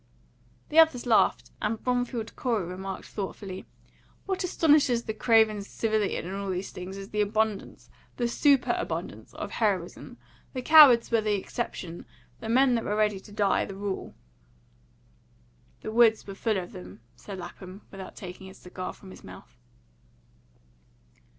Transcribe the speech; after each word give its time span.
The 0.69 0.79
others 0.79 1.05
laughed, 1.05 1.51
and 1.61 1.79
Bromfield 1.83 2.35
Corey 2.35 2.65
remarked 2.65 3.05
thoughtfully, 3.05 3.67
"What 4.25 4.43
astonishes 4.43 5.03
the 5.03 5.13
craven 5.13 5.61
civilian 5.61 6.25
in 6.25 6.33
all 6.33 6.49
these 6.49 6.71
things 6.71 6.97
is 6.97 7.09
the 7.11 7.21
abundance 7.21 7.91
the 8.17 8.27
superabundance 8.27 9.35
of 9.35 9.51
heroism. 9.51 10.17
The 10.53 10.63
cowards 10.63 11.11
were 11.11 11.21
the 11.21 11.35
exception; 11.35 12.07
the 12.39 12.49
men 12.49 12.73
that 12.73 12.83
were 12.83 12.95
ready 12.95 13.19
to 13.19 13.31
die, 13.31 13.63
the 13.65 13.75
rule." 13.75 14.15
"The 15.81 15.91
woods 15.91 16.25
were 16.25 16.33
full 16.33 16.57
of 16.57 16.71
them," 16.71 17.01
said 17.15 17.37
Lapham, 17.37 17.81
without 17.91 18.15
taking 18.15 18.47
his 18.47 18.57
cigar 18.57 18.93
from 18.93 19.11
his 19.11 19.23
mouth. 19.23 19.55